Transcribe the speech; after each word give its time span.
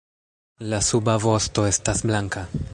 La 0.71 0.79
suba 0.87 1.15
vosto 1.27 1.69
estas 1.75 2.05
blanka. 2.11 2.47